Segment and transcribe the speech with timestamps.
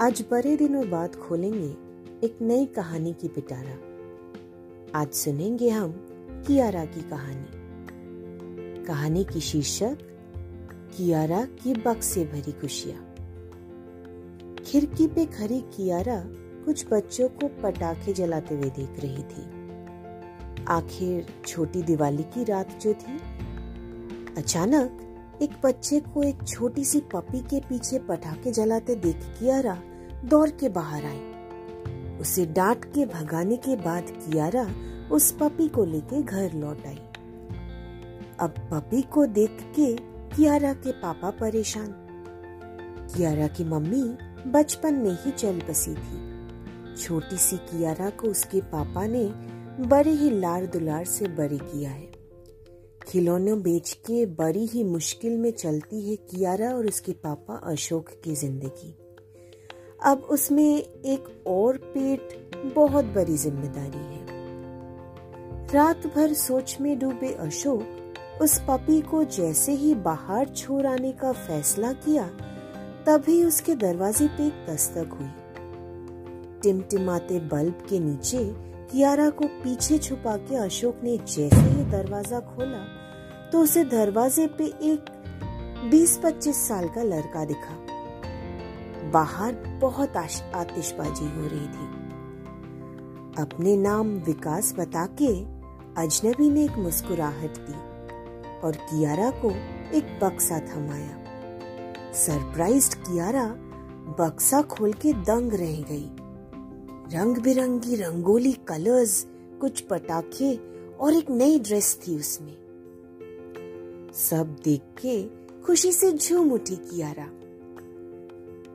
[0.00, 1.68] आज बड़े दिनों बाद खोलेंगे
[2.26, 5.92] एक नई कहानी की पिटारा। आज सुनेंगे हम
[6.46, 9.98] कियारा की कहानी। कहानी की शीर्षक
[10.96, 13.14] कियारा की बक से भरी खुशियाँ।
[14.64, 16.24] खिड़की पे खड़ी कियारा
[16.64, 19.44] कुछ बच्चों को पटाखे जलाते हुए देख रही थी।
[20.64, 23.20] आखिर छोटी दिवाली की रात जो थी,
[24.38, 25.04] अचानक
[25.42, 29.82] एक बच्चे को एक छोटी सी पपी के पीछे पटाखे जलाते देख कियारा
[30.24, 31.20] दौड़ के बाहर आई।
[32.20, 34.70] उसे डांट के भगाने के बाद कियारा
[35.12, 36.98] उस पपी को लेके घर लौट आई।
[38.40, 39.96] अब पपी को देख के
[40.36, 41.94] कियारा के पापा परेशान।
[43.16, 44.02] कियारा की मम्मी
[44.50, 49.24] बचपन में ही चल बसी थी। छोटी सी कियारा को उसके पापा ने
[49.88, 52.10] बड़े ही लार दुलार से बड़े किया है।
[53.08, 58.34] खिलौने बेच के बड़ी ही मुश्किल में चलती है कियारा और उसके पापा अशोक की
[58.34, 59.07] ज़िंदगी।
[60.00, 64.26] अब उसमें एक और पेट बहुत बड़ी ज़िम्मेदारी है।
[65.74, 71.32] रात भर सोच में डूबे अशोक उस पपी को जैसे ही बाहर छोड़ आने का
[71.32, 72.26] फैसला किया,
[73.06, 75.30] तभी उसके दरवाजे पे एक दस्तक हुई।
[76.62, 78.44] टिमटिमाते बल्ब के नीचे
[78.92, 82.84] कियारा को पीछे छुपा के अशोक ने जैसे ही दरवाज़ा खोला
[83.52, 85.10] तो उसे दरवाजे पे एक
[85.90, 87.76] 20-25 साल का लड़का दिखा।
[89.10, 91.98] बाहर बहुत आतिशबाजी हो रही थी।
[93.42, 95.58] अपने नाम विकास बता के
[96.02, 97.78] अजनबी ने एक मुस्कुराहट दी
[98.60, 99.50] और कियारा को
[99.96, 101.18] एक बक्सा थमाया।
[102.12, 103.44] सरप्राइज्ड कियारा
[104.20, 106.10] बक्सा खोल के दंग रह गई।
[107.18, 109.26] रंग बिरंगी रंगोली कलर्स,
[109.60, 110.60] कुछ पटाखे
[111.00, 112.56] और एक नई ड्रेस थी उसमें।
[114.14, 115.22] सब देख के
[115.62, 117.28] खुशी से झूम उठी कियारा।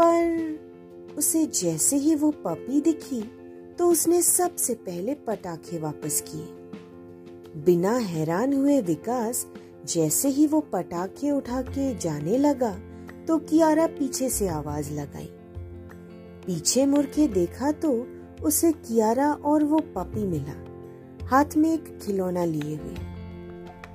[0.00, 3.20] पर उसे जैसे ही वो पपी दिखी
[3.78, 9.46] तो उसने सबसे पहले पटाखे वापस किए। बिना हैरान हुए विकास
[9.86, 12.70] जैसे ही वो पटाखे उठा के जाने लगा
[13.26, 15.28] तो कियारा पीछे से आवाज़ लगाई।
[16.46, 17.90] पीछे मुड़ के देखा तो
[18.42, 20.54] उसे कियारा और वो पपी मिला,
[21.26, 22.94] हाथ में एक खिलौना लिए हुए।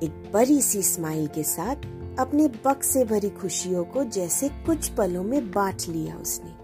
[0.04, 1.86] एक बड़ी सी स्माइल के साथ
[2.20, 6.64] अपने बक से भरी खुशियों को जैसे कुछ पलों में बांट लिया उसने।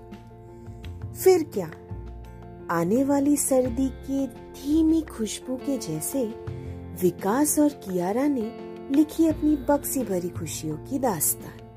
[1.13, 1.71] फिर क्या?
[2.71, 6.25] आने वाली सर्दी की धीमी खुशबू के जैसे
[7.01, 8.51] विकास और कियारा ने
[8.91, 11.68] लिखी अपनी बक्सी भरी खुशियों की दास्तान।